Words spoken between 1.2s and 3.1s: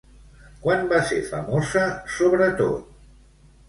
famosa sobretot?